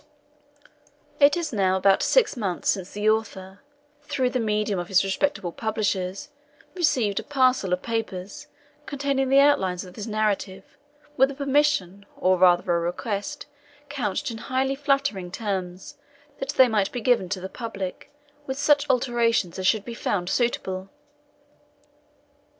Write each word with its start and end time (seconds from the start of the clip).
It 1.19 1.37
is 1.37 1.53
now 1.53 1.77
about 1.77 2.01
six 2.01 2.35
months 2.35 2.69
since 2.69 2.89
the 2.89 3.07
Author, 3.07 3.59
through 4.01 4.31
the 4.31 4.39
medium 4.39 4.79
of 4.79 4.87
his 4.87 5.03
respectable 5.03 5.51
Publishers, 5.51 6.29
received 6.73 7.19
a 7.19 7.23
parcel 7.23 7.71
of 7.71 7.83
Papers, 7.83 8.47
containing 8.87 9.29
the 9.29 9.37
Outlines 9.39 9.85
of 9.85 9.93
this 9.93 10.07
narrative, 10.07 10.63
with 11.17 11.29
a 11.29 11.35
permission, 11.35 12.07
or 12.17 12.39
rather 12.39 12.63
with 12.63 12.69
a 12.69 12.73
request, 12.79 13.45
couched 13.89 14.31
in 14.31 14.39
highly 14.39 14.73
flattering 14.73 15.29
terms, 15.29 15.99
that 16.39 16.49
they 16.53 16.67
might 16.67 16.91
be 16.91 16.99
given 16.99 17.29
to 17.29 17.39
the 17.39 17.47
Public, 17.47 18.09
with 18.47 18.57
such 18.57 18.89
alterations 18.89 19.59
as 19.59 19.67
should 19.67 19.85
be 19.85 19.93
found 19.93 20.29
suitable. 20.31 20.89